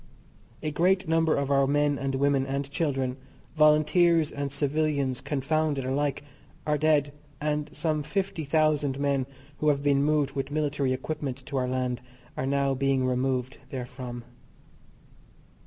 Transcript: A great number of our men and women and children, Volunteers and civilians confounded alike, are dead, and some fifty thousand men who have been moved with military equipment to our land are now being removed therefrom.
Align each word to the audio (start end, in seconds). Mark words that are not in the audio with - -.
A 0.63 0.71
great 0.71 1.07
number 1.07 1.35
of 1.35 1.51
our 1.51 1.67
men 1.67 1.99
and 1.99 2.15
women 2.15 2.43
and 2.47 2.67
children, 2.71 3.17
Volunteers 3.55 4.31
and 4.31 4.51
civilians 4.51 5.21
confounded 5.21 5.85
alike, 5.85 6.23
are 6.65 6.75
dead, 6.79 7.13
and 7.39 7.69
some 7.71 8.01
fifty 8.01 8.43
thousand 8.43 8.99
men 8.99 9.27
who 9.59 9.67
have 9.69 9.83
been 9.83 10.01
moved 10.01 10.31
with 10.31 10.49
military 10.49 10.91
equipment 10.91 11.45
to 11.45 11.55
our 11.55 11.67
land 11.67 12.01
are 12.35 12.47
now 12.47 12.73
being 12.73 13.05
removed 13.05 13.59
therefrom. 13.69 14.23